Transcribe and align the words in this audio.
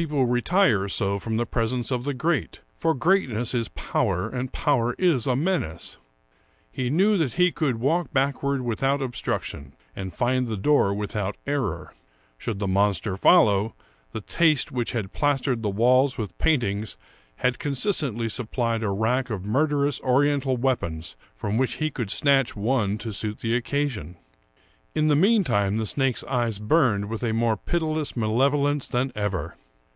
People 0.00 0.24
retire 0.24 0.88
so 0.88 1.18
from 1.18 1.36
the 1.36 1.44
presence 1.44 1.90
of 1.90 2.04
the 2.04 2.14
great, 2.14 2.62
for 2.78 2.94
greatness 2.94 3.52
is 3.52 3.68
power, 3.68 4.30
and 4.30 4.50
power 4.50 4.94
is 4.98 5.26
a 5.26 5.36
menace. 5.36 5.98
He 6.72 6.88
knew 6.88 7.18
that 7.18 7.34
he 7.34 7.52
could 7.52 7.78
walk 7.78 8.10
backward 8.10 8.62
without 8.62 9.02
obstruction, 9.02 9.74
and 9.94 10.10
find 10.14 10.48
the 10.48 10.56
door 10.56 10.94
without 10.94 11.36
error. 11.46 11.92
Should 12.38 12.60
the 12.60 12.66
monster 12.66 13.18
fol 13.18 13.44
low, 13.44 13.74
the 14.12 14.22
taste 14.22 14.72
which 14.72 14.92
had 14.92 15.12
plastered 15.12 15.62
the 15.62 15.68
walls 15.68 16.16
with 16.16 16.38
paintings 16.38 16.96
had 17.36 17.58
consistently 17.58 18.30
supplied 18.30 18.82
a 18.82 18.88
rack 18.88 19.28
of 19.28 19.44
murderous 19.44 20.00
Oriental 20.00 20.56
weapons 20.56 21.14
from 21.34 21.58
which 21.58 21.74
he 21.74 21.90
could 21.90 22.10
snatch 22.10 22.56
one 22.56 22.96
to 22.96 23.12
suit 23.12 23.40
the 23.40 23.60
occa 23.60 23.90
sion. 23.90 24.16
In 24.94 25.08
the 25.08 25.14
meantime 25.16 25.76
the 25.76 25.84
snake's 25.84 26.24
eyes 26.24 26.58
burned 26.58 27.10
with 27.10 27.22
a 27.22 27.34
more 27.34 27.58
pitiless 27.58 28.16
malevolence 28.16 28.86
than 28.86 29.12
ever. 29.14 29.56